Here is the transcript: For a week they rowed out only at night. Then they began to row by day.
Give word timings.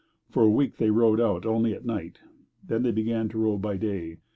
For 0.31 0.41
a 0.41 0.49
week 0.49 0.77
they 0.77 0.89
rowed 0.89 1.21
out 1.21 1.45
only 1.45 1.75
at 1.75 1.85
night. 1.85 2.21
Then 2.65 2.81
they 2.81 2.89
began 2.89 3.29
to 3.29 3.37
row 3.37 3.57
by 3.59 3.77
day. 3.77 4.17